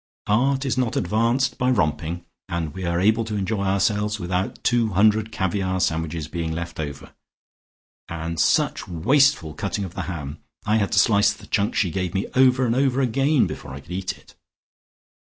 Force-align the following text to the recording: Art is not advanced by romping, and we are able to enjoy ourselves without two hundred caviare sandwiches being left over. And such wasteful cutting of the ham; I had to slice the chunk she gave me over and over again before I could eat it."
Art 0.25 0.65
is 0.65 0.79
not 0.79 0.95
advanced 0.95 1.59
by 1.59 1.69
romping, 1.69 2.25
and 2.49 2.73
we 2.73 2.85
are 2.85 2.99
able 2.99 3.23
to 3.25 3.35
enjoy 3.35 3.65
ourselves 3.65 4.19
without 4.19 4.63
two 4.63 4.87
hundred 4.93 5.31
caviare 5.31 5.79
sandwiches 5.79 6.27
being 6.27 6.51
left 6.51 6.79
over. 6.79 7.13
And 8.09 8.39
such 8.39 8.87
wasteful 8.87 9.53
cutting 9.53 9.85
of 9.85 9.93
the 9.93 10.01
ham; 10.09 10.39
I 10.65 10.77
had 10.77 10.91
to 10.93 10.97
slice 10.97 11.33
the 11.33 11.45
chunk 11.45 11.75
she 11.75 11.91
gave 11.91 12.15
me 12.15 12.25
over 12.35 12.65
and 12.65 12.75
over 12.75 12.99
again 12.99 13.45
before 13.45 13.75
I 13.75 13.79
could 13.79 13.91
eat 13.91 14.13
it." 14.17 14.33